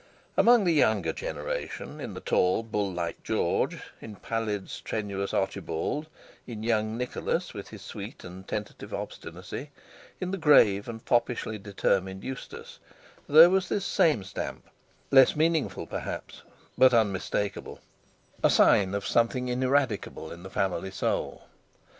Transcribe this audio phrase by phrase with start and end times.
[0.35, 6.07] Among the younger generation, in the tall, bull like George, in pallid strenuous Archibald,
[6.47, 9.69] in young Nicholas with his sweet and tentative obstinacy,
[10.19, 12.79] in the grave and foppishly determined Eustace,
[13.29, 16.41] there was this same stamp—less meaningful perhaps,
[16.79, 21.43] but unmistakable—a sign of something ineradicable in the family soul.